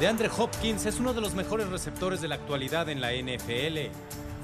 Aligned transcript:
DeAndre 0.00 0.28
Hopkins 0.36 0.84
es 0.84 1.00
uno 1.00 1.14
de 1.14 1.22
los 1.22 1.34
mejores 1.34 1.70
receptores 1.70 2.20
de 2.20 2.28
la 2.28 2.34
actualidad 2.34 2.90
en 2.90 3.00
la 3.00 3.12
NFL. 3.12 3.90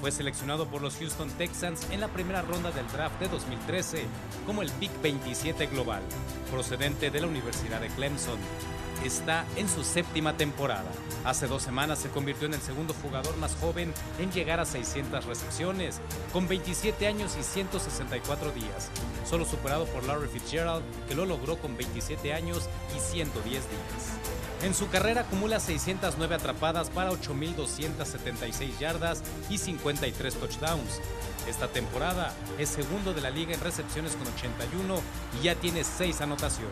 Fue 0.01 0.11
seleccionado 0.11 0.65
por 0.65 0.81
los 0.81 0.95
Houston 0.95 1.29
Texans 1.37 1.87
en 1.91 2.01
la 2.01 2.07
primera 2.07 2.41
ronda 2.41 2.71
del 2.71 2.87
draft 2.87 3.19
de 3.19 3.27
2013 3.27 4.03
como 4.47 4.63
el 4.63 4.71
pick 4.71 4.89
27 5.03 5.67
global, 5.67 6.01
procedente 6.49 7.11
de 7.11 7.21
la 7.21 7.27
Universidad 7.27 7.81
de 7.81 7.89
Clemson. 7.89 8.39
Está 9.05 9.45
en 9.55 9.69
su 9.69 9.83
séptima 9.83 10.35
temporada. 10.35 10.91
Hace 11.23 11.45
dos 11.45 11.61
semanas 11.61 11.99
se 11.99 12.09
convirtió 12.09 12.47
en 12.47 12.55
el 12.55 12.61
segundo 12.61 12.95
jugador 13.03 13.37
más 13.37 13.55
joven 13.57 13.93
en 14.17 14.31
llegar 14.31 14.59
a 14.59 14.65
600 14.65 15.25
recepciones, 15.25 16.01
con 16.31 16.47
27 16.47 17.05
años 17.05 17.37
y 17.39 17.43
164 17.43 18.51
días, 18.53 18.89
solo 19.29 19.45
superado 19.45 19.85
por 19.85 20.03
Larry 20.03 20.29
Fitzgerald, 20.29 20.83
que 21.07 21.13
lo 21.13 21.25
logró 21.25 21.57
con 21.57 21.77
27 21.77 22.33
años 22.33 22.67
y 22.97 22.99
110 22.99 23.43
días. 23.51 24.42
En 24.63 24.73
su 24.73 24.87
carrera 24.89 25.21
acumula 25.21 25.59
609 25.59 26.35
atrapadas 26.35 26.89
para 26.89 27.11
8.276 27.11 28.77
yardas 28.79 29.21
y 29.49 29.57
53 29.57 30.35
touchdowns. 30.35 31.01
Esta 31.49 31.67
temporada 31.67 32.33
es 32.57 32.69
segundo 32.69 33.13
de 33.13 33.19
la 33.19 33.29
liga 33.29 33.53
en 33.53 33.59
recepciones 33.59 34.15
con 34.15 34.25
81 34.25 35.01
y 35.37 35.43
ya 35.43 35.55
tiene 35.55 35.83
6 35.83 36.21
anotaciones. 36.21 36.71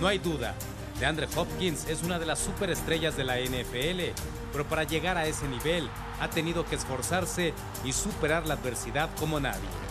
No 0.00 0.06
hay 0.06 0.18
duda, 0.18 0.54
DeAndre 1.00 1.26
Hopkins 1.34 1.88
es 1.88 2.04
una 2.04 2.20
de 2.20 2.26
las 2.26 2.38
superestrellas 2.38 3.16
de 3.16 3.24
la 3.24 3.40
NFL, 3.40 4.16
pero 4.52 4.64
para 4.68 4.84
llegar 4.84 5.18
a 5.18 5.26
ese 5.26 5.48
nivel 5.48 5.90
ha 6.20 6.30
tenido 6.30 6.64
que 6.64 6.76
esforzarse 6.76 7.52
y 7.84 7.92
superar 7.92 8.46
la 8.46 8.54
adversidad 8.54 9.10
como 9.18 9.40
nadie. 9.40 9.89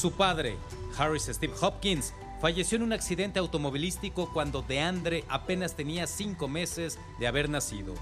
Su 0.00 0.12
padre, 0.12 0.56
Harris 0.96 1.24
Steve 1.24 1.52
Hopkins, 1.60 2.14
falleció 2.40 2.76
en 2.76 2.84
un 2.84 2.94
accidente 2.94 3.38
automovilístico 3.38 4.32
cuando 4.32 4.62
DeAndre 4.62 5.26
apenas 5.28 5.76
tenía 5.76 6.06
cinco 6.06 6.48
meses 6.48 6.98
de 7.18 7.26
haber 7.26 7.50
nacido. 7.50 7.92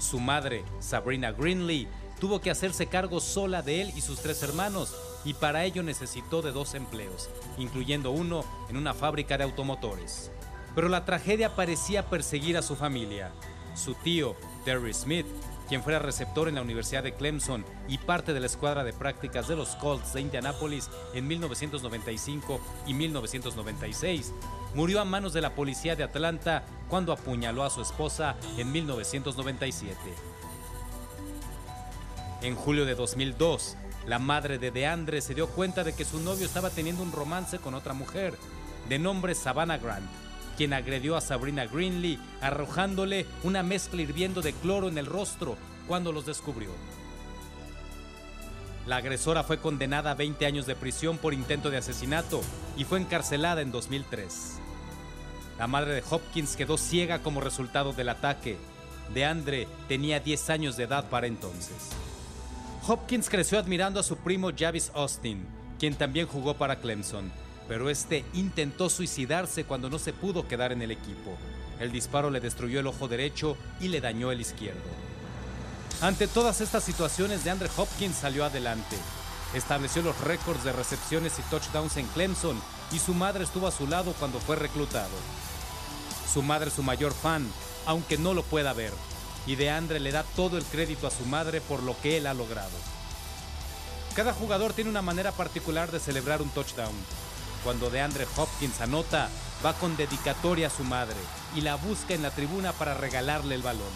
Su 0.00 0.18
madre, 0.18 0.64
Sabrina 0.80 1.30
Greenlee, 1.30 1.86
tuvo 2.18 2.40
que 2.40 2.50
hacerse 2.50 2.88
cargo 2.88 3.20
sola 3.20 3.62
de 3.62 3.80
él 3.80 3.92
y 3.94 4.00
sus 4.00 4.18
tres 4.18 4.42
hermanos, 4.42 4.96
y 5.24 5.34
para 5.34 5.64
ello 5.64 5.84
necesitó 5.84 6.42
de 6.42 6.50
dos 6.50 6.74
empleos, 6.74 7.30
incluyendo 7.58 8.10
uno 8.10 8.44
en 8.68 8.76
una 8.76 8.92
fábrica 8.92 9.38
de 9.38 9.44
automotores. 9.44 10.32
Pero 10.74 10.88
la 10.88 11.04
tragedia 11.04 11.54
parecía 11.54 12.10
perseguir 12.10 12.56
a 12.56 12.62
su 12.62 12.74
familia. 12.74 13.30
Su 13.76 13.94
tío, 13.94 14.34
Terry 14.64 14.92
Smith, 14.92 15.26
quien 15.68 15.82
fuera 15.82 15.98
receptor 15.98 16.48
en 16.48 16.54
la 16.54 16.62
Universidad 16.62 17.02
de 17.02 17.14
Clemson 17.14 17.64
y 17.88 17.98
parte 17.98 18.32
de 18.32 18.40
la 18.40 18.46
escuadra 18.46 18.84
de 18.84 18.92
prácticas 18.92 19.48
de 19.48 19.56
los 19.56 19.70
Colts 19.76 20.12
de 20.12 20.20
Indianápolis 20.20 20.88
en 21.14 21.26
1995 21.26 22.60
y 22.86 22.94
1996, 22.94 24.32
murió 24.74 25.00
a 25.00 25.04
manos 25.04 25.32
de 25.32 25.40
la 25.40 25.54
policía 25.54 25.96
de 25.96 26.04
Atlanta 26.04 26.64
cuando 26.88 27.12
apuñaló 27.12 27.64
a 27.64 27.70
su 27.70 27.82
esposa 27.82 28.36
en 28.56 28.70
1997. 28.72 29.96
En 32.42 32.54
julio 32.54 32.84
de 32.84 32.94
2002, 32.94 33.76
la 34.06 34.18
madre 34.18 34.58
de 34.58 34.70
DeAndre 34.70 35.20
se 35.20 35.34
dio 35.34 35.48
cuenta 35.48 35.82
de 35.82 35.94
que 35.94 36.04
su 36.04 36.20
novio 36.20 36.46
estaba 36.46 36.70
teniendo 36.70 37.02
un 37.02 37.12
romance 37.12 37.58
con 37.58 37.74
otra 37.74 37.92
mujer, 37.92 38.34
de 38.88 38.98
nombre 38.98 39.34
Savannah 39.34 39.78
Grant, 39.78 40.08
quien 40.56 40.72
agredió 40.72 41.16
a 41.16 41.20
Sabrina 41.20 41.66
Greenlee 41.66 42.18
arrojándole 42.40 43.26
una 43.42 43.62
mezcla 43.62 44.02
hirviendo 44.02 44.42
de 44.42 44.52
cloro 44.52 44.88
en 44.88 44.98
el 44.98 45.06
rostro 45.06 45.56
cuando 45.86 46.12
los 46.12 46.26
descubrió. 46.26 46.70
La 48.86 48.96
agresora 48.96 49.42
fue 49.42 49.58
condenada 49.58 50.12
a 50.12 50.14
20 50.14 50.46
años 50.46 50.66
de 50.66 50.76
prisión 50.76 51.18
por 51.18 51.34
intento 51.34 51.70
de 51.70 51.76
asesinato 51.76 52.40
y 52.76 52.84
fue 52.84 53.00
encarcelada 53.00 53.60
en 53.60 53.72
2003. 53.72 54.58
La 55.58 55.66
madre 55.66 55.94
de 55.94 56.04
Hopkins 56.08 56.54
quedó 56.54 56.76
ciega 56.78 57.20
como 57.20 57.40
resultado 57.40 57.92
del 57.92 58.10
ataque. 58.10 58.56
DeAndre 59.12 59.66
tenía 59.88 60.20
10 60.20 60.50
años 60.50 60.76
de 60.76 60.84
edad 60.84 61.08
para 61.08 61.26
entonces. 61.26 61.90
Hopkins 62.86 63.28
creció 63.28 63.58
admirando 63.58 63.98
a 63.98 64.04
su 64.04 64.16
primo 64.18 64.50
Javis 64.56 64.92
Austin, 64.94 65.44
quien 65.78 65.94
también 65.96 66.28
jugó 66.28 66.54
para 66.54 66.76
Clemson, 66.76 67.32
pero 67.68 67.90
este 67.90 68.24
intentó 68.32 68.88
suicidarse 68.88 69.64
cuando 69.64 69.90
no 69.90 69.98
se 69.98 70.12
pudo 70.12 70.46
quedar 70.46 70.72
en 70.72 70.82
el 70.82 70.90
equipo. 70.90 71.36
El 71.80 71.92
disparo 71.92 72.30
le 72.30 72.40
destruyó 72.40 72.80
el 72.80 72.86
ojo 72.86 73.08
derecho 73.08 73.56
y 73.80 73.88
le 73.88 74.00
dañó 74.00 74.32
el 74.32 74.40
izquierdo. 74.40 74.80
Ante 76.00 76.28
todas 76.28 76.60
estas 76.60 76.84
situaciones, 76.84 77.44
DeAndre 77.44 77.70
Hopkins 77.76 78.16
salió 78.16 78.44
adelante. 78.44 78.96
Estableció 79.54 80.02
los 80.02 80.20
récords 80.20 80.64
de 80.64 80.72
recepciones 80.72 81.38
y 81.38 81.42
touchdowns 81.42 81.96
en 81.96 82.06
Clemson 82.08 82.60
y 82.92 82.98
su 82.98 83.14
madre 83.14 83.44
estuvo 83.44 83.66
a 83.66 83.72
su 83.72 83.86
lado 83.86 84.12
cuando 84.18 84.38
fue 84.40 84.56
reclutado. 84.56 85.14
Su 86.32 86.42
madre 86.42 86.68
es 86.68 86.74
su 86.74 86.82
mayor 86.82 87.14
fan, 87.14 87.46
aunque 87.86 88.18
no 88.18 88.34
lo 88.34 88.42
pueda 88.42 88.72
ver, 88.72 88.92
y 89.46 89.56
DeAndre 89.56 90.00
le 90.00 90.12
da 90.12 90.24
todo 90.34 90.58
el 90.58 90.64
crédito 90.64 91.06
a 91.06 91.10
su 91.10 91.24
madre 91.24 91.60
por 91.60 91.82
lo 91.82 91.98
que 92.00 92.18
él 92.18 92.26
ha 92.26 92.34
logrado. 92.34 92.76
Cada 94.14 94.32
jugador 94.32 94.72
tiene 94.72 94.90
una 94.90 95.02
manera 95.02 95.32
particular 95.32 95.90
de 95.90 96.00
celebrar 96.00 96.42
un 96.42 96.50
touchdown. 96.50 96.94
Cuando 97.66 97.90
DeAndre 97.90 98.28
Hopkins 98.36 98.80
anota, 98.80 99.28
va 99.64 99.72
con 99.72 99.96
dedicatoria 99.96 100.68
a 100.68 100.70
su 100.70 100.84
madre 100.84 101.16
y 101.56 101.62
la 101.62 101.74
busca 101.74 102.14
en 102.14 102.22
la 102.22 102.30
tribuna 102.30 102.72
para 102.72 102.94
regalarle 102.94 103.56
el 103.56 103.62
balón. 103.62 103.90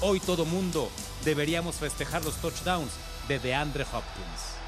Hoy 0.00 0.20
todo 0.20 0.44
mundo 0.44 0.88
deberíamos 1.24 1.74
festejar 1.74 2.24
los 2.24 2.36
touchdowns 2.36 2.92
de 3.26 3.40
DeAndre 3.40 3.82
Hopkins. 3.82 4.67